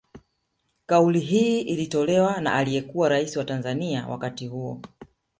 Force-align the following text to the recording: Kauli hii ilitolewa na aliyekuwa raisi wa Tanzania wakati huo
Kauli 0.85 1.19
hii 1.19 1.61
ilitolewa 1.61 2.41
na 2.41 2.53
aliyekuwa 2.53 3.09
raisi 3.09 3.39
wa 3.39 3.45
Tanzania 3.45 4.07
wakati 4.07 4.47
huo 4.47 4.81